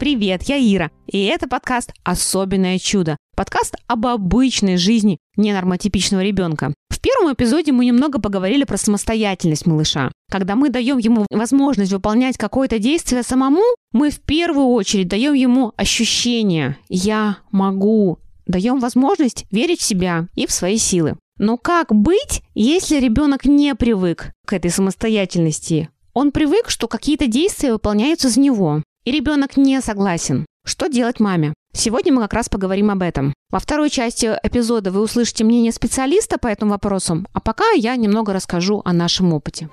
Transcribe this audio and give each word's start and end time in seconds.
Привет, 0.00 0.44
я 0.44 0.56
Ира, 0.56 0.90
и 1.06 1.26
это 1.26 1.46
подкаст 1.46 1.92
«Особенное 2.04 2.78
чудо». 2.78 3.18
Подкаст 3.36 3.76
об 3.86 4.06
обычной 4.06 4.78
жизни 4.78 5.18
ненормотипичного 5.36 6.22
ребенка. 6.22 6.72
В 6.88 6.98
первом 7.02 7.34
эпизоде 7.34 7.72
мы 7.72 7.84
немного 7.84 8.18
поговорили 8.18 8.64
про 8.64 8.78
самостоятельность 8.78 9.66
малыша. 9.66 10.10
Когда 10.30 10.56
мы 10.56 10.70
даем 10.70 10.96
ему 10.96 11.26
возможность 11.30 11.92
выполнять 11.92 12.38
какое-то 12.38 12.78
действие 12.78 13.22
самому, 13.22 13.60
мы 13.92 14.08
в 14.08 14.20
первую 14.20 14.68
очередь 14.68 15.08
даем 15.08 15.34
ему 15.34 15.74
ощущение 15.76 16.78
«я 16.88 17.36
могу», 17.50 18.20
даем 18.46 18.80
возможность 18.80 19.44
верить 19.50 19.80
в 19.80 19.84
себя 19.84 20.28
и 20.34 20.46
в 20.46 20.50
свои 20.50 20.78
силы. 20.78 21.18
Но 21.36 21.58
как 21.58 21.94
быть, 21.94 22.40
если 22.54 22.98
ребенок 22.98 23.44
не 23.44 23.74
привык 23.74 24.32
к 24.46 24.54
этой 24.54 24.70
самостоятельности? 24.70 25.90
Он 26.14 26.32
привык, 26.32 26.70
что 26.70 26.88
какие-то 26.88 27.26
действия 27.26 27.74
выполняются 27.74 28.30
за 28.30 28.40
него 28.40 28.82
и 29.10 29.12
ребенок 29.12 29.56
не 29.56 29.80
согласен. 29.80 30.46
Что 30.64 30.86
делать 30.86 31.18
маме? 31.18 31.52
Сегодня 31.72 32.12
мы 32.12 32.22
как 32.22 32.32
раз 32.32 32.48
поговорим 32.48 32.90
об 32.90 33.02
этом. 33.02 33.34
Во 33.50 33.58
второй 33.58 33.90
части 33.90 34.26
эпизода 34.40 34.92
вы 34.92 35.00
услышите 35.00 35.42
мнение 35.42 35.72
специалиста 35.72 36.38
по 36.38 36.46
этому 36.46 36.70
вопросу, 36.70 37.24
а 37.32 37.40
пока 37.40 37.72
я 37.72 37.96
немного 37.96 38.32
расскажу 38.32 38.82
о 38.84 38.92
нашем 38.92 39.32
опыте. 39.32 39.68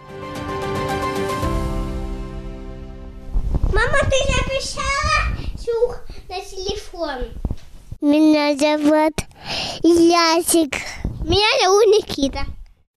Мама, 3.71 3.99
ты 4.05 4.17
записала 4.33 5.37
слух 5.55 5.99
на 6.29 6.41
телефон? 6.41 7.27
Меня 8.01 8.57
зовут 8.57 9.13
Ясик. 9.83 10.77
Меня 11.23 11.47
зовут 11.63 11.85
Никита. 11.85 12.39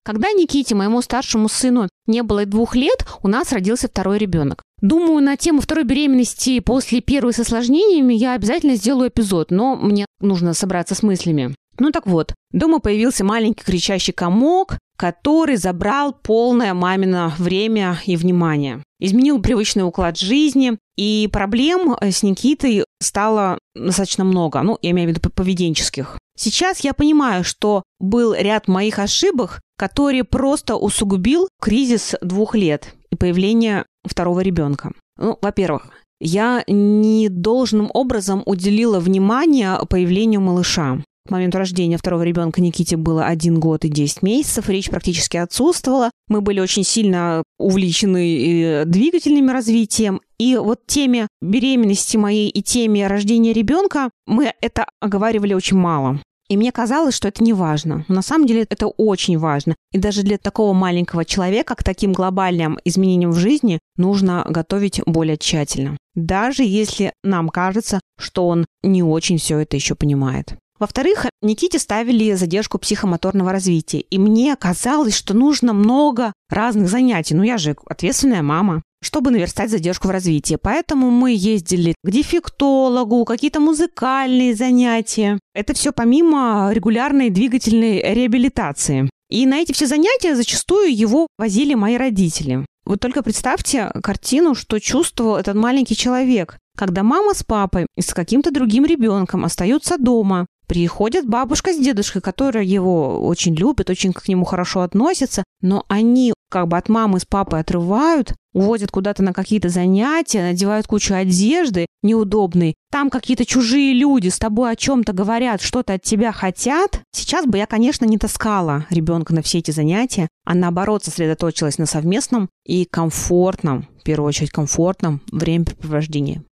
Когда 0.03 0.31
Никите, 0.31 0.73
моему 0.73 1.03
старшему 1.03 1.47
сыну, 1.47 1.87
не 2.07 2.23
было 2.23 2.43
и 2.43 2.45
двух 2.45 2.75
лет, 2.75 3.05
у 3.23 3.27
нас 3.27 3.51
родился 3.51 3.87
второй 3.87 4.17
ребенок. 4.17 4.61
Думаю, 4.81 5.23
на 5.23 5.37
тему 5.37 5.61
второй 5.61 5.83
беременности 5.83 6.59
после 6.59 7.01
первой 7.01 7.33
с 7.33 7.39
осложнениями 7.39 8.13
я 8.13 8.33
обязательно 8.33 8.75
сделаю 8.75 9.09
эпизод, 9.09 9.51
но 9.51 9.75
мне 9.75 10.05
нужно 10.19 10.53
собраться 10.53 10.95
с 10.95 11.03
мыслями. 11.03 11.55
Ну 11.79 11.91
так 11.91 12.05
вот, 12.07 12.33
дома 12.51 12.79
появился 12.79 13.23
маленький 13.23 13.63
кричащий 13.63 14.13
комок, 14.13 14.77
который 14.97 15.55
забрал 15.55 16.13
полное 16.13 16.73
мамино 16.73 17.33
время 17.39 17.99
и 18.05 18.15
внимание. 18.15 18.83
Изменил 18.99 19.41
привычный 19.41 19.83
уклад 19.83 20.17
жизни, 20.17 20.77
и 20.95 21.27
проблем 21.31 21.95
с 21.99 22.21
Никитой 22.21 22.85
стало 23.01 23.57
достаточно 23.73 24.23
много, 24.23 24.61
ну, 24.61 24.77
я 24.81 24.91
имею 24.91 25.09
в 25.09 25.11
виду 25.11 25.29
поведенческих. 25.29 26.19
Сейчас 26.37 26.81
я 26.81 26.93
понимаю, 26.93 27.43
что 27.43 27.83
был 27.99 28.33
ряд 28.33 28.67
моих 28.67 28.99
ошибок, 28.99 29.59
которые 29.81 30.23
просто 30.23 30.75
усугубил 30.75 31.49
кризис 31.59 32.13
двух 32.21 32.53
лет 32.53 32.93
и 33.09 33.15
появление 33.15 33.83
второго 34.05 34.41
ребенка. 34.41 34.91
Ну, 35.17 35.39
во-первых, 35.41 35.89
я 36.19 36.63
не 36.67 37.29
должным 37.29 37.89
образом 37.91 38.43
уделила 38.45 38.99
внимание 38.99 39.79
появлению 39.89 40.41
малыша. 40.41 40.99
К 41.27 41.31
моменту 41.31 41.57
рождения 41.57 41.97
второго 41.97 42.21
ребенка 42.21 42.61
Никите 42.61 42.95
было 42.95 43.25
один 43.25 43.59
год 43.59 43.83
и 43.83 43.89
10 43.89 44.21
месяцев, 44.21 44.69
речь 44.69 44.91
практически 44.91 45.37
отсутствовала. 45.37 46.11
Мы 46.27 46.41
были 46.41 46.59
очень 46.59 46.83
сильно 46.83 47.41
увлечены 47.57 48.83
двигательным 48.85 49.49
развитием. 49.49 50.21
И 50.37 50.57
вот 50.57 50.81
теме 50.85 51.27
беременности 51.41 52.17
моей 52.17 52.49
и 52.49 52.61
теме 52.61 53.07
рождения 53.07 53.51
ребенка 53.51 54.11
мы 54.27 54.53
это 54.61 54.85
оговаривали 54.99 55.55
очень 55.55 55.77
мало. 55.77 56.19
И 56.51 56.57
мне 56.57 56.73
казалось, 56.73 57.15
что 57.15 57.29
это 57.29 57.41
не 57.41 57.53
важно. 57.53 58.03
Но 58.09 58.15
на 58.15 58.21
самом 58.21 58.45
деле 58.45 58.67
это 58.69 58.87
очень 58.87 59.37
важно. 59.37 59.77
И 59.93 59.97
даже 59.97 60.21
для 60.21 60.37
такого 60.37 60.73
маленького 60.73 61.23
человека 61.23 61.75
к 61.75 61.83
таким 61.83 62.11
глобальным 62.11 62.77
изменениям 62.83 63.31
в 63.31 63.37
жизни 63.37 63.79
нужно 63.95 64.45
готовить 64.49 64.99
более 65.05 65.37
тщательно. 65.37 65.95
Даже 66.13 66.63
если 66.63 67.13
нам 67.23 67.47
кажется, 67.47 68.01
что 68.19 68.49
он 68.49 68.65
не 68.83 69.01
очень 69.01 69.37
все 69.37 69.59
это 69.59 69.77
еще 69.77 69.95
понимает. 69.95 70.57
Во-вторых, 70.77 71.27
Никите 71.41 71.79
ставили 71.79 72.33
задержку 72.33 72.79
психомоторного 72.79 73.53
развития. 73.53 74.01
И 74.01 74.19
мне 74.19 74.53
казалось, 74.57 75.15
что 75.15 75.33
нужно 75.33 75.71
много 75.71 76.33
разных 76.49 76.89
занятий. 76.89 77.33
Ну, 77.33 77.43
я 77.43 77.57
же 77.57 77.77
ответственная 77.85 78.41
мама 78.41 78.81
чтобы 79.03 79.31
наверстать 79.31 79.71
задержку 79.71 80.07
в 80.07 80.11
развитии. 80.11 80.57
Поэтому 80.61 81.09
мы 81.09 81.33
ездили 81.33 81.95
к 82.03 82.09
дефектологу, 82.09 83.25
какие-то 83.25 83.59
музыкальные 83.59 84.55
занятия. 84.55 85.39
Это 85.53 85.73
все 85.73 85.91
помимо 85.91 86.69
регулярной 86.71 87.29
двигательной 87.29 88.01
реабилитации. 88.13 89.09
И 89.29 89.45
на 89.45 89.59
эти 89.59 89.71
все 89.71 89.87
занятия 89.87 90.35
зачастую 90.35 90.95
его 90.95 91.27
возили 91.37 91.73
мои 91.73 91.97
родители. 91.97 92.65
Вот 92.85 92.99
только 92.99 93.23
представьте 93.23 93.91
картину, 94.03 94.55
что 94.55 94.79
чувствовал 94.79 95.37
этот 95.37 95.55
маленький 95.55 95.95
человек, 95.95 96.57
когда 96.77 97.03
мама 97.03 97.33
с 97.33 97.43
папой 97.43 97.85
и 97.95 98.01
с 98.01 98.13
каким-то 98.13 98.51
другим 98.51 98.85
ребенком 98.85 99.45
остаются 99.45 99.97
дома, 99.97 100.47
Приходят 100.71 101.25
бабушка 101.25 101.73
с 101.73 101.77
дедушкой, 101.77 102.21
которые 102.21 102.65
его 102.65 103.27
очень 103.27 103.53
любят, 103.55 103.89
очень 103.89 104.13
к 104.13 104.25
нему 104.29 104.45
хорошо 104.45 104.83
относятся, 104.83 105.43
но 105.61 105.83
они 105.89 106.33
как 106.51 106.67
бы 106.67 106.77
от 106.77 106.89
мамы 106.89 107.19
с 107.19 107.25
папой 107.25 107.61
отрывают, 107.61 108.35
уводят 108.53 108.91
куда-то 108.91 109.23
на 109.23 109.33
какие-то 109.33 109.69
занятия, 109.69 110.43
надевают 110.43 110.85
кучу 110.85 111.13
одежды 111.13 111.85
неудобной. 112.03 112.75
Там 112.91 113.09
какие-то 113.09 113.45
чужие 113.45 113.93
люди 113.93 114.27
с 114.27 114.37
тобой 114.37 114.71
о 114.71 114.75
чем-то 114.75 115.13
говорят, 115.13 115.61
что-то 115.61 115.93
от 115.93 116.03
тебя 116.03 116.31
хотят. 116.31 117.01
Сейчас 117.13 117.45
бы 117.45 117.57
я, 117.57 117.65
конечно, 117.65 118.05
не 118.05 118.17
таскала 118.17 118.85
ребенка 118.89 119.33
на 119.33 119.41
все 119.41 119.59
эти 119.59 119.71
занятия, 119.71 120.27
а 120.45 120.53
наоборот 120.53 121.03
сосредоточилась 121.03 121.77
на 121.77 121.85
совместном 121.85 122.49
и 122.65 122.85
комфортном, 122.85 123.87
в 123.99 124.03
первую 124.03 124.27
очередь 124.27 124.51
комфортном 124.51 125.21
времяпрепровождении. 125.31 126.43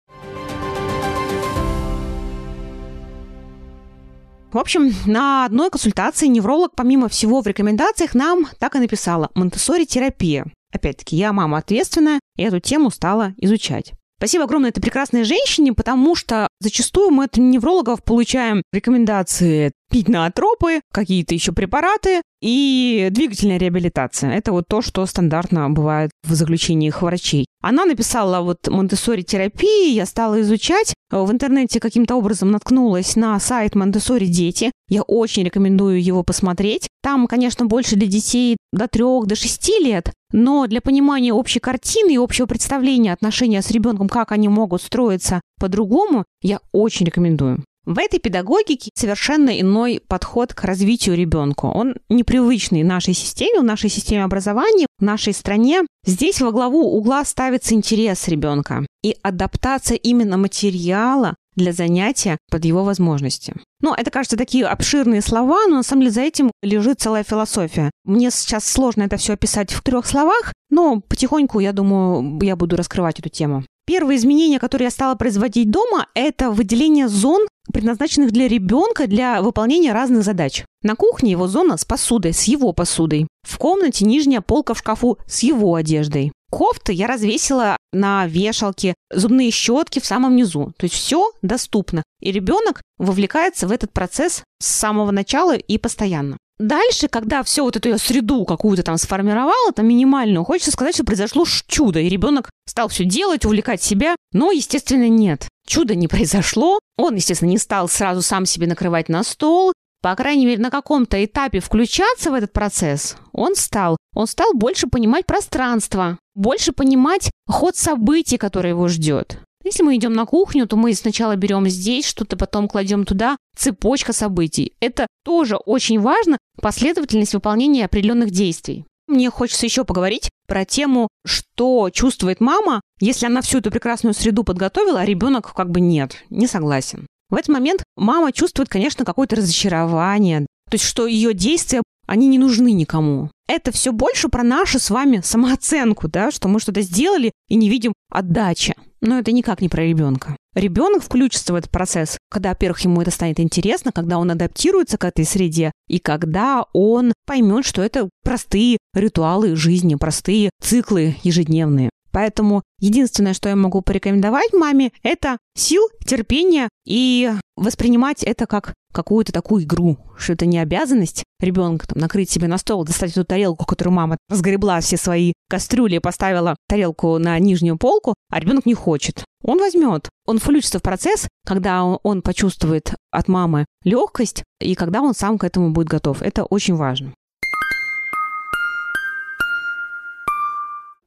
В 4.51 4.57
общем, 4.57 4.91
на 5.05 5.45
одной 5.45 5.69
консультации 5.69 6.25
невролог, 6.25 6.71
помимо 6.75 7.07
всего 7.07 7.41
в 7.41 7.47
рекомендациях, 7.47 8.15
нам 8.15 8.47
так 8.57 8.75
и 8.75 8.79
написала 8.79 9.29
«Монтессори 9.35 9.85
терапия». 9.85 10.45
Опять-таки, 10.73 11.15
я 11.15 11.33
мама 11.33 11.59
ответственная, 11.59 12.19
и 12.35 12.41
эту 12.41 12.59
тему 12.59 12.89
стала 12.89 13.33
изучать. 13.37 13.93
Спасибо 14.19 14.43
огромное 14.43 14.71
этой 14.71 14.81
прекрасной 14.81 15.23
женщине, 15.23 15.71
потому 15.71 16.13
что 16.13 16.49
зачастую 16.59 17.09
мы 17.09 17.23
от 17.23 17.37
неврологов 17.37 18.03
получаем 18.03 18.63
рекомендации 18.73 19.71
пить 19.89 20.09
наотропы, 20.09 20.81
какие-то 20.91 21.33
еще 21.33 21.53
препараты 21.53 22.21
и 22.41 23.07
двигательная 23.11 23.57
реабилитация. 23.57 24.31
Это 24.31 24.51
вот 24.51 24.65
то, 24.67 24.81
что 24.81 25.05
стандартно 25.05 25.69
бывает 25.69 26.11
в 26.27 26.33
заключениях 26.33 27.01
врачей. 27.01 27.45
Она 27.61 27.85
написала 27.85 28.41
вот 28.41 28.67
Монтессори 28.67 29.21
терапии, 29.21 29.93
я 29.93 30.05
стала 30.05 30.41
изучать. 30.41 30.93
В 31.09 31.31
интернете 31.31 31.79
каким-то 31.79 32.15
образом 32.15 32.51
наткнулась 32.51 33.15
на 33.15 33.39
сайт 33.39 33.73
Монтессори 33.73 34.25
дети. 34.25 34.71
Я 34.89 35.01
очень 35.03 35.43
рекомендую 35.45 36.03
его 36.03 36.23
посмотреть. 36.23 36.89
Там, 37.01 37.25
конечно, 37.25 37.65
больше 37.65 37.95
для 37.95 38.07
детей 38.07 38.57
до 38.73 38.89
трех, 38.89 39.27
до 39.27 39.35
шести 39.35 39.79
лет, 39.79 40.11
но 40.31 40.67
для 40.67 40.81
понимания 40.81 41.33
общей 41.33 41.59
картины 41.59 42.13
и 42.13 42.17
общего 42.17 42.45
представления 42.45 43.13
отношения 43.13 43.61
с 43.61 43.71
ребенком, 43.71 44.09
как 44.09 44.31
они 44.31 44.47
могут 44.47 44.81
строиться 44.81 45.41
по-другому, 45.59 46.25
я 46.41 46.59
очень 46.71 47.05
рекомендую. 47.05 47.63
В 47.85 47.97
этой 47.97 48.19
педагогике 48.19 48.91
совершенно 48.93 49.59
иной 49.59 49.99
подход 50.07 50.53
к 50.53 50.63
развитию 50.63 51.15
ребенка. 51.15 51.65
Он 51.65 51.95
непривычный 52.07 52.83
нашей 52.83 53.15
системе, 53.15 53.61
в 53.61 53.63
нашей 53.63 53.89
системе 53.89 54.25
образования, 54.25 54.85
в 54.99 55.03
нашей 55.03 55.33
стране. 55.33 55.81
Здесь 56.05 56.39
во 56.39 56.51
главу 56.51 56.95
угла 56.95 57.25
ставится 57.25 57.73
интерес 57.73 58.27
ребенка 58.27 58.85
и 59.01 59.15
адаптация 59.23 59.97
именно 59.97 60.37
материала 60.37 61.35
для 61.59 61.73
занятия 61.73 62.37
под 62.49 62.65
его 62.65 62.83
возможности. 62.83 63.53
Ну, 63.81 63.93
это, 63.93 64.09
кажется, 64.11 64.37
такие 64.37 64.65
обширные 64.65 65.21
слова, 65.21 65.67
но 65.67 65.77
на 65.77 65.83
самом 65.83 66.01
деле 66.01 66.11
за 66.11 66.21
этим 66.21 66.51
лежит 66.61 66.99
целая 66.99 67.23
философия. 67.23 67.91
Мне 68.03 68.31
сейчас 68.31 68.65
сложно 68.65 69.03
это 69.03 69.17
все 69.17 69.33
описать 69.33 69.71
в 69.71 69.81
трех 69.81 70.05
словах, 70.05 70.53
но 70.69 71.01
потихоньку, 71.01 71.59
я 71.59 71.71
думаю, 71.71 72.39
я 72.41 72.55
буду 72.55 72.75
раскрывать 72.75 73.19
эту 73.19 73.29
тему. 73.29 73.63
Первые 73.85 74.17
изменения, 74.17 74.59
которые 74.59 74.85
я 74.85 74.91
стала 74.91 75.15
производить 75.15 75.71
дома, 75.71 76.05
это 76.13 76.51
выделение 76.51 77.07
зон, 77.07 77.47
предназначенных 77.73 78.31
для 78.31 78.47
ребенка 78.47 79.07
для 79.07 79.41
выполнения 79.41 79.93
разных 79.93 80.23
задач. 80.23 80.63
На 80.83 80.95
кухне 80.95 81.31
его 81.31 81.47
зона 81.47 81.75
с 81.75 81.85
посудой, 81.85 82.33
с 82.33 82.43
его 82.43 82.71
посудой. 82.71 83.27
В 83.49 83.57
комнате 83.57 84.05
нижняя 84.05 84.41
полка 84.41 84.75
в 84.75 84.77
шкафу 84.77 85.17
с 85.25 85.39
его 85.39 85.73
одеждой. 85.73 86.31
Кофты 86.51 86.93
я 86.93 87.07
развесила 87.07 87.77
на 87.91 88.27
вешалке, 88.27 88.93
зубные 89.11 89.49
щетки 89.49 89.97
в 89.99 90.05
самом 90.05 90.35
низу. 90.35 90.71
То 90.77 90.83
есть 90.83 90.93
все 90.93 91.31
доступно. 91.41 92.03
И 92.21 92.31
ребенок 92.31 92.83
вовлекается 92.99 93.67
в 93.67 93.71
этот 93.71 93.91
процесс 93.91 94.43
с 94.61 94.67
самого 94.67 95.09
начала 95.09 95.55
и 95.55 95.79
постоянно. 95.79 96.37
Дальше, 96.59 97.07
когда 97.07 97.41
все 97.41 97.63
вот 97.63 97.75
эту 97.75 97.97
среду 97.97 98.45
какую-то 98.45 98.83
там 98.83 98.97
сформировала, 98.97 99.71
там 99.73 99.87
минимальную, 99.87 100.43
хочется 100.43 100.71
сказать, 100.71 100.93
что 100.93 101.03
произошло 101.03 101.43
чудо, 101.67 101.99
и 101.99 102.09
ребенок 102.09 102.51
стал 102.67 102.87
все 102.89 103.03
делать, 103.03 103.45
увлекать 103.45 103.81
себя, 103.81 104.15
но, 104.31 104.51
естественно, 104.51 105.09
нет. 105.09 105.47
Чудо 105.65 105.95
не 105.95 106.07
произошло, 106.07 106.77
он, 106.97 107.15
естественно, 107.15 107.49
не 107.49 107.57
стал 107.57 107.89
сразу 107.89 108.21
сам 108.21 108.45
себе 108.45 108.67
накрывать 108.67 109.09
на 109.09 109.23
стол, 109.23 109.73
по 110.01 110.15
крайней 110.15 110.45
мере, 110.45 110.61
на 110.61 110.69
каком-то 110.69 111.23
этапе 111.23 111.59
включаться 111.59 112.31
в 112.31 112.33
этот 112.33 112.53
процесс, 112.53 113.17
он 113.33 113.55
стал. 113.55 113.97
Он 114.15 114.27
стал 114.27 114.53
больше 114.53 114.87
понимать 114.87 115.25
пространство, 115.25 116.17
больше 116.35 116.71
понимать 116.71 117.31
ход 117.47 117.75
событий, 117.75 118.37
который 118.37 118.69
его 118.69 118.87
ждет. 118.87 119.39
Если 119.63 119.83
мы 119.83 119.97
идем 119.97 120.13
на 120.13 120.25
кухню, 120.25 120.67
то 120.67 120.77
мы 120.77 120.93
сначала 120.93 121.35
берем 121.35 121.67
здесь 121.67 122.05
что-то, 122.05 122.37
потом 122.37 122.67
кладем 122.67 123.05
туда. 123.05 123.35
Цепочка 123.57 124.13
событий. 124.13 124.73
Это 124.79 125.07
тоже 125.25 125.57
очень 125.57 125.99
важно, 125.99 126.37
последовательность 126.61 127.33
выполнения 127.33 127.85
определенных 127.85 128.31
действий. 128.31 128.85
Мне 129.07 129.29
хочется 129.29 129.65
еще 129.65 129.85
поговорить 129.85 130.29
про 130.47 130.65
тему, 130.65 131.09
что 131.25 131.89
чувствует 131.89 132.39
мама, 132.39 132.79
если 133.01 133.25
она 133.25 133.41
всю 133.41 133.57
эту 133.57 133.71
прекрасную 133.71 134.13
среду 134.13 134.43
подготовила, 134.43 135.01
а 135.01 135.05
ребенок 135.05 135.53
как 135.53 135.71
бы 135.71 135.81
нет, 135.81 136.23
не 136.29 136.47
согласен. 136.47 137.07
В 137.29 137.35
этот 137.35 137.49
момент 137.49 137.83
мама 137.95 138.31
чувствует, 138.31 138.69
конечно, 138.69 139.05
какое-то 139.05 139.35
разочарование, 139.35 140.47
то 140.69 140.75
есть 140.75 140.85
что 140.85 141.07
ее 141.07 141.33
действия, 141.33 141.81
они 142.07 142.27
не 142.27 142.39
нужны 142.39 142.71
никому. 142.71 143.29
Это 143.47 143.71
все 143.71 143.91
больше 143.91 144.29
про 144.29 144.43
нашу 144.43 144.79
с 144.79 144.89
вами 144.89 145.21
самооценку, 145.23 146.07
да, 146.07 146.31
что 146.31 146.47
мы 146.47 146.59
что-то 146.59 146.81
сделали 146.81 147.31
и 147.47 147.55
не 147.55 147.69
видим 147.69 147.93
отдачи. 148.11 148.75
Но 149.01 149.19
это 149.19 149.31
никак 149.31 149.61
не 149.61 149.69
про 149.69 149.83
ребенка. 149.83 150.35
Ребенок 150.55 151.03
включится 151.03 151.53
в 151.53 151.55
этот 151.55 151.69
процесс, 151.69 152.17
когда, 152.29 152.49
во-первых, 152.49 152.81
ему 152.81 153.01
это 153.01 153.11
станет 153.11 153.39
интересно, 153.39 153.91
когда 153.91 154.17
он 154.17 154.31
адаптируется 154.31 154.97
к 154.97 155.05
этой 155.05 155.23
среде, 155.23 155.71
и 155.87 155.99
когда 155.99 156.65
он 156.73 157.13
поймет, 157.25 157.65
что 157.65 157.83
это 157.83 158.09
простые 158.23 158.77
ритуалы 158.93 159.55
жизни, 159.55 159.95
простые 159.95 160.49
циклы 160.61 161.15
ежедневные. 161.23 161.88
Поэтому 162.11 162.63
единственное, 162.79 163.33
что 163.33 163.49
я 163.49 163.55
могу 163.55 163.81
порекомендовать 163.81 164.53
маме, 164.53 164.91
это 165.03 165.37
сил, 165.55 165.87
терпение 166.05 166.69
и 166.85 167.31
воспринимать 167.55 168.23
это 168.23 168.47
как 168.47 168.73
какую-то 168.91 169.31
такую 169.31 169.63
игру, 169.63 169.97
что 170.17 170.33
это 170.33 170.45
не 170.45 170.57
обязанность 170.57 171.23
ребенка 171.39 171.87
там, 171.87 171.99
накрыть 171.99 172.29
себе 172.29 172.47
на 172.47 172.57
стол, 172.57 172.83
достать 172.83 173.11
эту 173.11 173.23
тарелку, 173.23 173.65
которую 173.65 173.93
мама 173.93 174.17
разгребла 174.29 174.79
все 174.81 174.97
свои 174.97 175.33
кастрюли 175.49 175.95
и 175.95 175.99
поставила 175.99 176.55
тарелку 176.67 177.17
на 177.17 177.37
нижнюю 177.37 177.77
полку, 177.77 178.15
а 178.31 178.39
ребенок 178.39 178.65
не 178.65 178.73
хочет. 178.73 179.23
Он 179.43 179.59
возьмет, 179.59 180.09
он 180.25 180.39
включится 180.39 180.79
в 180.79 180.81
процесс, 180.81 181.27
когда 181.45 181.85
он 181.85 182.21
почувствует 182.21 182.93
от 183.11 183.27
мамы 183.27 183.65
легкость 183.83 184.43
и 184.59 184.75
когда 184.75 185.01
он 185.01 185.13
сам 185.13 185.37
к 185.37 185.43
этому 185.43 185.71
будет 185.71 185.87
готов. 185.87 186.21
Это 186.21 186.43
очень 186.43 186.75
важно. 186.75 187.13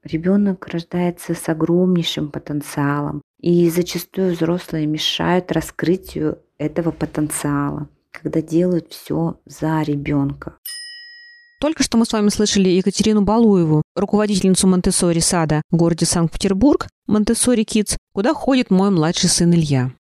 Ребенок 0.05 0.67
рождается 0.67 1.35
с 1.35 1.49
огромнейшим 1.49 2.31
потенциалом, 2.31 3.23
и 3.41 3.71
зачастую 3.71 4.35
взрослые 4.35 4.87
мешают 4.87 5.53
раскрытию 5.53 6.39
этого 6.59 6.91
потенциала, 6.91 7.89
когда 8.11 8.43
делают 8.43 8.93
все 8.93 9.41
за 9.47 9.83
ребенка. 9.83 10.57
Только 11.61 11.85
что 11.85 11.97
мы 11.97 12.05
с 12.05 12.13
вами 12.13 12.29
слышали 12.31 12.69
Екатерину 12.69 13.23
Балуеву, 13.23 13.83
руководительницу 13.95 14.67
Монтессори 14.67 15.21
сада 15.21 15.63
в 15.71 15.77
городе 15.77 16.07
Санкт-Петербург, 16.07 16.89
Монтессори 17.07 17.63
Kids, 17.63 17.97
куда 18.13 18.35
ходит 18.35 18.71
мой 18.71 18.91
младший 18.91 19.29
сын 19.29 19.55
Илья. 19.55 19.93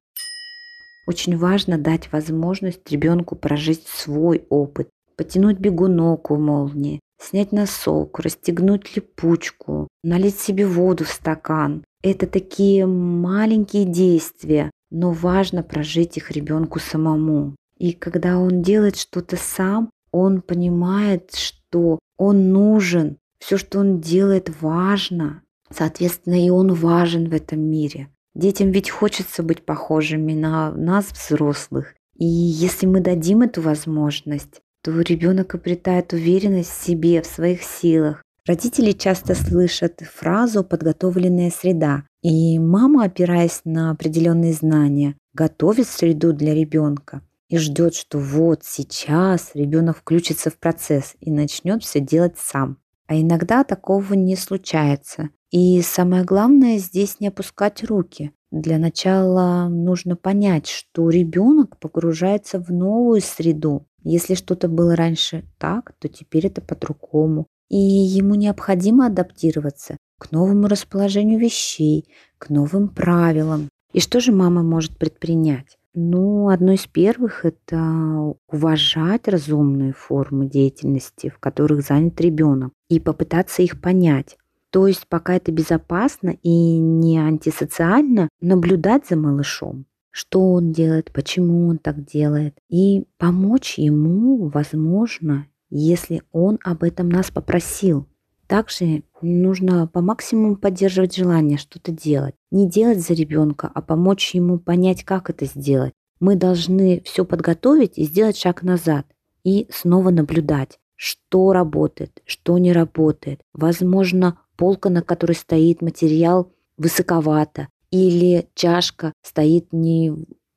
Очень 1.07 1.37
важно 1.37 1.79
дать 1.79 2.11
возможность 2.11 2.91
ребенку 2.91 3.37
прожить 3.37 3.87
свой 3.87 4.45
опыт, 4.49 4.89
потянуть 5.17 5.59
бегунок 5.59 6.33
у 6.33 6.37
молнии, 6.37 6.99
снять 7.23 7.53
носок, 7.53 8.19
расстегнуть 8.21 8.97
липучку, 8.97 9.89
налить 10.03 10.39
себе 10.39 10.67
воду 10.67 11.05
в 11.05 11.09
стакан. 11.09 11.85
Это 12.03 12.27
такие 12.27 12.87
маленькие 12.87 13.85
действия, 13.85 14.71
но 14.91 15.13
важно 15.13 15.63
прожить 15.63 16.17
их 16.17 16.31
ребенку 16.31 16.81
самому. 16.81 17.55
И 17.79 17.93
когда 17.93 18.39
он 18.39 18.63
делает 18.63 18.97
что-то 18.97 19.37
сам, 19.37 19.91
он 20.11 20.43
понимает, 20.43 21.35
что 21.35 21.99
он 22.17 22.53
нужен, 22.53 23.19
все, 23.39 23.57
что 23.57 23.81
он 23.81 24.01
делает, 24.01 24.51
важно. 24.61 25.43
Соответственно, 25.71 26.45
и 26.45 26.51
он 26.51 26.73
важен 26.75 27.29
в 27.29 27.35
этом 27.35 27.61
мире. 27.61 28.09
Детям 28.35 28.71
ведь 28.71 28.91
хочется 28.91 29.43
быть 29.43 29.65
похожими 29.65 30.33
на 30.33 30.71
нас, 30.73 31.07
взрослых. 31.07 31.95
И 32.17 32.25
если 32.25 32.87
мы 32.87 33.01
дадим 33.01 33.43
эту 33.43 33.63
возможность, 33.63 34.61
то 34.83 35.01
ребенок 35.01 35.55
обретает 35.55 36.13
уверенность 36.13 36.71
в 36.71 36.85
себе, 36.85 37.23
в 37.23 37.27
своих 37.27 37.63
силах. 37.63 38.23
Родители 38.47 38.91
часто 38.93 39.37
слышат 39.37 40.01
фразу 40.01 40.65
«подготовленная 40.65 41.51
среда», 41.51 42.05
и 42.23 42.59
мама, 42.59 43.05
опираясь 43.05 43.61
на 43.65 43.93
определенные 43.93 44.53
знания, 44.53 45.17
готовит 45.33 45.87
среду 45.87 46.33
для 46.33 46.53
ребенка 46.55 47.23
и 47.49 47.59
ждет, 47.59 47.95
что 47.95 48.19
вот 48.19 48.65
сейчас 48.65 49.51
ребенок 49.55 49.99
включится 49.99 50.51
в 50.51 50.59
процесс 50.59 51.15
и 51.21 51.31
начнет 51.31 51.85
все 51.85 52.01
делать 52.01 52.39
сам. 52.39 52.79
А 53.07 53.15
иногда 53.15 53.63
такого 53.63 54.15
не 54.15 54.37
случается. 54.37 55.29
И 55.51 55.83
самое 55.83 56.25
главное 56.25 56.79
здесь 56.79 57.21
не 57.21 57.29
опускать 57.29 57.85
руки. 57.85 58.33
Для 58.51 58.79
начала 58.79 59.69
нужно 59.69 60.17
понять, 60.17 60.67
что 60.67 61.11
ребенок 61.11 61.79
погружается 61.79 62.59
в 62.59 62.71
новую 62.73 63.21
среду, 63.21 63.87
если 64.05 64.35
что-то 64.35 64.69
было 64.69 64.97
раньше 64.97 65.45
так, 65.59 65.93
то 65.99 66.09
теперь 66.09 66.47
это 66.47 66.61
по-другому. 66.61 67.47
И 67.69 67.77
ему 67.77 68.35
необходимо 68.35 69.07
адаптироваться 69.07 69.97
к 70.19 70.31
новому 70.31 70.69
расположению 70.69 71.39
вещей, 71.39 72.09
к 72.39 72.51
новым 72.51 72.89
правилам. 72.89 73.69
И 73.93 74.01
что 74.01 74.21
же 74.21 74.33
мама 74.33 74.63
может 74.63 74.97
предпринять? 74.99 75.79
Ну, 75.95 76.49
одно 76.49 76.73
из 76.73 76.87
первых– 76.87 77.45
это 77.45 78.35
уважать 78.51 79.29
разумные 79.29 79.93
формы 79.93 80.47
деятельности, 80.47 81.29
в 81.29 81.39
которых 81.39 81.83
занят 81.83 82.21
ребенок, 82.21 82.73
и 82.89 82.99
попытаться 82.99 83.63
их 83.63 83.81
понять. 83.81 84.39
То 84.71 84.87
есть, 84.87 85.07
пока 85.07 85.35
это 85.35 85.53
безопасно 85.53 86.31
и 86.43 86.79
не 86.79 87.19
антисоциально, 87.19 88.31
наблюдать 88.41 89.07
за 89.07 89.17
малышом 89.17 89.85
что 90.13 90.53
он 90.53 90.73
делает, 90.73 91.11
почему 91.13 91.67
он 91.67 91.79
так 91.79 92.05
делает, 92.05 92.55
и 92.69 93.05
помочь 93.19 93.79
ему, 93.79 94.49
возможно, 94.49 95.47
если 95.71 96.23
он 96.31 96.59
об 96.63 96.85
этом 96.85 97.09
нас 97.09 97.31
попросил. 97.31 98.07
Также 98.47 99.03
нужно 99.23 99.87
по 99.87 100.03
максимуму 100.03 100.57
поддерживать 100.57 101.17
желание 101.17 101.57
что-то 101.57 101.91
делать. 101.91 102.35
Не 102.51 102.69
делать 102.69 103.01
за 103.01 103.15
ребенка, 103.15 103.71
а 103.75 103.81
помочь 103.81 104.35
ему 104.35 104.59
понять, 104.59 105.05
как 105.05 105.31
это 105.31 105.47
сделать. 105.47 105.95
Мы 106.21 106.37
должны 106.37 107.03
все 107.07 107.25
подготовить 107.25 107.97
и 107.97 108.05
сделать 108.05 108.37
шаг 108.37 108.63
назад. 108.63 109.07
И 109.43 109.67
снова 109.71 110.11
наблюдать, 110.11 110.79
что 110.95 111.53
работает, 111.53 112.21
что 112.27 112.59
не 112.59 112.73
работает. 112.73 113.41
Возможно, 113.55 114.39
полка, 114.57 114.91
на 114.91 115.01
которой 115.01 115.33
стоит 115.33 115.81
материал, 115.81 116.53
высоковато, 116.77 117.69
или 117.93 118.49
чашка 118.55 119.13
стоит 119.23 119.73
не 119.73 120.11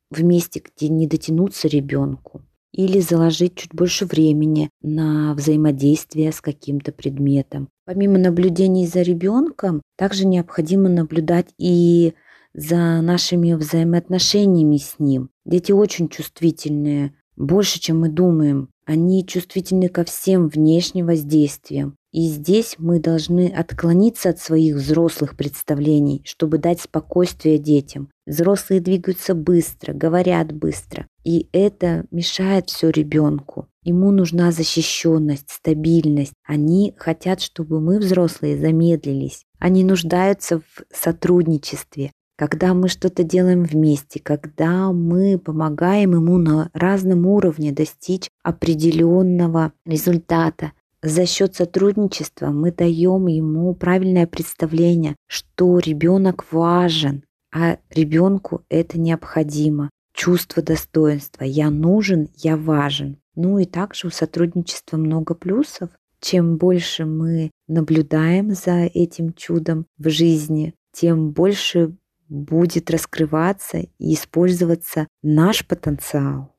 в 0.09 0.23
месте, 0.23 0.63
где 0.63 0.89
не 0.89 1.05
дотянуться 1.05 1.67
ребенку, 1.67 2.41
или 2.71 2.99
заложить 2.99 3.55
чуть 3.55 3.75
больше 3.75 4.05
времени 4.05 4.69
на 4.81 5.35
взаимодействие 5.35 6.31
с 6.31 6.41
каким-то 6.41 6.91
предметом. 6.91 7.69
Помимо 7.85 8.17
наблюдений 8.17 8.87
за 8.87 9.01
ребенком, 9.01 9.81
также 9.97 10.25
необходимо 10.25 10.89
наблюдать 10.89 11.49
и 11.59 12.13
за 12.53 13.01
нашими 13.01 13.53
взаимоотношениями 13.53 14.77
с 14.77 14.95
ним. 14.97 15.29
Дети 15.45 15.73
очень 15.73 16.07
чувствительные, 16.07 17.13
больше, 17.35 17.79
чем 17.79 17.99
мы 17.99 18.09
думаем. 18.09 18.69
Они 18.85 19.25
чувствительны 19.25 19.89
ко 19.89 20.03
всем 20.03 20.47
внешним 20.47 21.07
воздействиям. 21.07 21.95
И 22.11 22.27
здесь 22.27 22.75
мы 22.77 22.99
должны 22.99 23.47
отклониться 23.49 24.29
от 24.29 24.39
своих 24.39 24.75
взрослых 24.75 25.35
представлений, 25.35 26.21
чтобы 26.23 26.59
дать 26.59 26.79
спокойствие 26.79 27.57
детям. 27.57 28.09
Взрослые 28.25 28.79
двигаются 28.79 29.35
быстро, 29.35 29.93
говорят 29.93 30.53
быстро, 30.53 31.07
и 31.25 31.49
это 31.51 32.05
мешает 32.11 32.69
все 32.69 32.89
ребенку. 32.89 33.67
Ему 33.83 34.11
нужна 34.11 34.51
защищенность, 34.51 35.49
стабильность. 35.49 36.33
Они 36.47 36.93
хотят, 36.97 37.41
чтобы 37.41 37.81
мы, 37.81 37.99
взрослые, 37.99 38.57
замедлились. 38.57 39.43
Они 39.59 39.83
нуждаются 39.83 40.59
в 40.59 40.85
сотрудничестве, 40.91 42.11
когда 42.35 42.73
мы 42.73 42.87
что-то 42.89 43.23
делаем 43.23 43.63
вместе, 43.63 44.19
когда 44.19 44.91
мы 44.91 45.37
помогаем 45.37 46.13
ему 46.13 46.37
на 46.37 46.69
разном 46.73 47.25
уровне 47.25 47.71
достичь 47.71 48.29
определенного 48.43 49.71
результата, 49.85 50.73
за 51.01 51.25
счет 51.25 51.55
сотрудничества 51.55 52.47
мы 52.47 52.71
даем 52.71 53.27
ему 53.27 53.73
правильное 53.75 54.25
представление, 54.25 55.15
что 55.27 55.79
ребенок 55.79 56.51
важен, 56.51 57.23
а 57.53 57.77
ребенку 57.89 58.63
это 58.69 58.99
необходимо. 58.99 59.89
Чувство 60.13 60.63
достоинства. 60.63 61.43
Я 61.43 61.69
нужен, 61.69 62.29
я 62.37 62.57
важен. 62.57 63.17
Ну 63.35 63.59
и 63.59 63.65
также 63.65 64.07
у 64.07 64.09
сотрудничества 64.09 64.97
много 64.97 65.35
плюсов. 65.35 65.89
Чем 66.21 66.57
больше 66.57 67.05
мы 67.05 67.51
наблюдаем 67.67 68.51
за 68.55 68.85
этим 68.85 69.33
чудом 69.33 69.85
в 69.97 70.09
жизни, 70.09 70.73
тем 70.91 71.31
больше 71.31 71.95
будет 72.29 72.89
раскрываться 72.91 73.77
и 73.77 74.13
использоваться 74.13 75.07
наш 75.21 75.65
потенциал. 75.65 76.55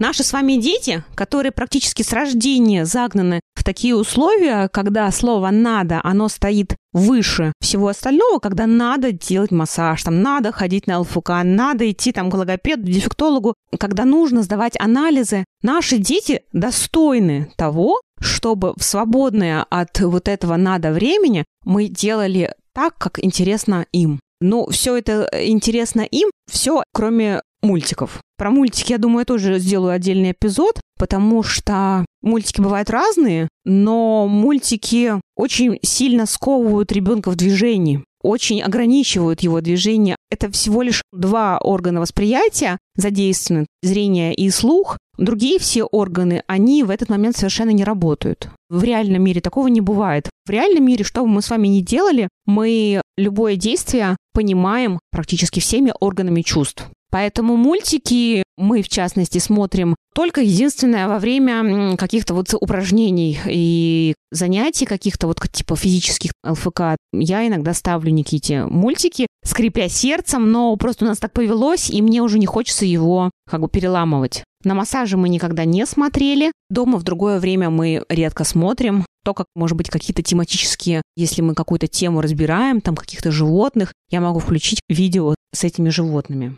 Наши 0.00 0.24
с 0.24 0.32
вами 0.32 0.54
дети, 0.54 1.04
которые 1.14 1.52
практически 1.52 2.02
с 2.02 2.12
рождения 2.12 2.84
загнаны 2.84 3.40
в 3.54 3.62
такие 3.62 3.94
условия, 3.94 4.68
когда 4.68 5.10
слово 5.12 5.50
«надо», 5.50 6.00
оно 6.02 6.28
стоит 6.28 6.76
выше 6.92 7.52
всего 7.60 7.88
остального, 7.88 8.40
когда 8.40 8.66
надо 8.66 9.12
делать 9.12 9.52
массаж, 9.52 10.02
там 10.02 10.20
надо 10.20 10.50
ходить 10.50 10.88
на 10.88 10.98
ЛФК, 11.00 11.30
надо 11.44 11.88
идти 11.90 12.10
там 12.10 12.30
к 12.30 12.34
логопеду, 12.34 12.82
дефектологу, 12.82 13.54
когда 13.78 14.04
нужно 14.04 14.42
сдавать 14.42 14.74
анализы. 14.80 15.44
Наши 15.62 15.98
дети 15.98 16.42
достойны 16.52 17.50
того, 17.56 18.00
чтобы 18.20 18.74
в 18.76 18.84
свободное 18.84 19.64
от 19.70 19.98
вот 20.00 20.28
этого 20.28 20.56
надо 20.56 20.92
времени 20.92 21.44
мы 21.64 21.88
делали 21.88 22.54
так, 22.72 22.96
как 22.98 23.22
интересно 23.22 23.86
им. 23.92 24.20
Ну, 24.40 24.68
все 24.70 24.96
это 24.96 25.28
интересно 25.32 26.02
им, 26.02 26.30
все, 26.50 26.82
кроме 26.92 27.40
мультиков. 27.62 28.20
Про 28.36 28.50
мультики, 28.50 28.92
я 28.92 28.98
думаю, 28.98 29.20
я 29.20 29.24
тоже 29.24 29.58
сделаю 29.58 29.92
отдельный 29.92 30.32
эпизод, 30.32 30.80
потому 30.98 31.42
что 31.42 32.04
мультики 32.20 32.60
бывают 32.60 32.90
разные, 32.90 33.48
но 33.64 34.26
мультики 34.28 35.14
очень 35.36 35.78
сильно 35.82 36.26
сковывают 36.26 36.92
ребенка 36.92 37.30
в 37.30 37.36
движении 37.36 38.04
очень 38.24 38.62
ограничивают 38.62 39.40
его 39.42 39.60
движение. 39.60 40.16
Это 40.34 40.50
всего 40.50 40.82
лишь 40.82 41.02
два 41.12 41.58
органа 41.58 42.00
восприятия 42.00 42.78
задействованы, 42.96 43.66
зрение 43.84 44.34
и 44.34 44.50
слух. 44.50 44.98
Другие 45.16 45.60
все 45.60 45.84
органы, 45.84 46.42
они 46.48 46.82
в 46.82 46.90
этот 46.90 47.08
момент 47.08 47.36
совершенно 47.36 47.70
не 47.70 47.84
работают. 47.84 48.48
В 48.68 48.82
реальном 48.82 49.22
мире 49.22 49.40
такого 49.40 49.68
не 49.68 49.80
бывает. 49.80 50.28
В 50.44 50.50
реальном 50.50 50.86
мире, 50.86 51.04
что 51.04 51.20
бы 51.20 51.28
мы 51.28 51.40
с 51.40 51.50
вами 51.50 51.68
ни 51.68 51.82
делали, 51.82 52.28
мы 52.46 53.00
любое 53.16 53.54
действие 53.54 54.16
понимаем 54.32 54.98
практически 55.12 55.60
всеми 55.60 55.94
органами 56.00 56.42
чувств. 56.42 56.84
Поэтому 57.12 57.56
мультики 57.56 58.42
мы, 58.56 58.82
в 58.82 58.88
частности, 58.88 59.38
смотрим 59.38 59.96
только 60.14 60.40
единственное 60.40 61.08
во 61.08 61.18
время 61.18 61.96
каких-то 61.96 62.34
вот 62.34 62.54
упражнений 62.54 63.38
и 63.46 64.14
занятий 64.30 64.86
каких-то 64.86 65.26
вот 65.26 65.40
типа 65.50 65.76
физических 65.76 66.32
ЛФК. 66.46 66.96
Я 67.12 67.46
иногда 67.46 67.74
ставлю 67.74 68.10
Никите 68.12 68.64
мультики, 68.64 69.26
скрипя 69.44 69.88
сердцем, 69.88 70.50
но 70.50 70.74
просто 70.76 71.04
у 71.04 71.08
нас 71.08 71.18
так 71.18 71.32
повелось, 71.32 71.90
и 71.90 72.00
мне 72.00 72.22
уже 72.22 72.38
не 72.38 72.46
хочется 72.46 72.84
его 72.84 73.30
как 73.50 73.60
бы 73.60 73.68
переламывать. 73.68 74.44
На 74.64 74.74
массаже 74.74 75.16
мы 75.16 75.28
никогда 75.28 75.64
не 75.64 75.84
смотрели. 75.84 76.50
Дома 76.70 76.98
в 76.98 77.02
другое 77.02 77.38
время 77.38 77.68
мы 77.68 78.02
редко 78.08 78.44
смотрим. 78.44 79.04
То, 79.24 79.34
как, 79.34 79.46
может 79.54 79.76
быть, 79.76 79.90
какие-то 79.90 80.22
тематические, 80.22 81.02
если 81.16 81.42
мы 81.42 81.54
какую-то 81.54 81.86
тему 81.86 82.20
разбираем, 82.20 82.80
там 82.80 82.94
каких-то 82.96 83.30
животных, 83.30 83.92
я 84.10 84.20
могу 84.20 84.38
включить 84.38 84.80
видео 84.88 85.34
с 85.54 85.64
этими 85.64 85.88
животными. 85.90 86.56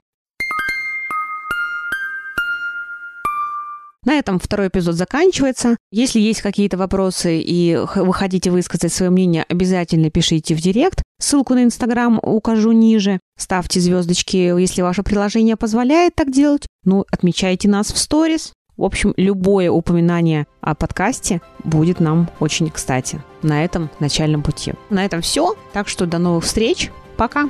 На 4.06 4.12
этом 4.20 4.38
второй 4.38 4.68
эпизод 4.68 4.94
заканчивается. 4.94 5.76
Если 5.90 6.20
есть 6.20 6.40
какие-то 6.40 6.76
вопросы 6.76 7.40
и 7.40 7.76
вы 7.96 8.14
хотите 8.14 8.52
высказать 8.52 8.92
свое 8.92 9.10
мнение, 9.10 9.44
обязательно 9.48 10.10
пишите 10.10 10.54
в 10.54 10.60
директ. 10.60 11.02
Ссылку 11.20 11.54
на 11.54 11.64
Инстаграм 11.64 12.20
укажу 12.22 12.70
ниже. 12.70 13.18
Ставьте 13.36 13.80
звездочки, 13.80 14.36
если 14.36 14.82
ваше 14.82 15.02
приложение 15.02 15.56
позволяет 15.56 16.14
так 16.14 16.30
делать. 16.30 16.68
Ну, 16.84 17.04
отмечайте 17.10 17.68
нас 17.68 17.92
в 17.92 17.98
сторис. 17.98 18.52
В 18.76 18.84
общем, 18.84 19.12
любое 19.16 19.72
упоминание 19.72 20.46
о 20.60 20.76
подкасте 20.76 21.40
будет 21.64 21.98
нам 21.98 22.30
очень 22.38 22.70
кстати 22.70 23.20
на 23.42 23.64
этом 23.64 23.90
начальном 23.98 24.44
пути. 24.44 24.74
На 24.88 25.04
этом 25.04 25.20
все. 25.20 25.56
Так 25.72 25.88
что 25.88 26.06
до 26.06 26.18
новых 26.18 26.44
встреч. 26.44 26.92
Пока. 27.16 27.48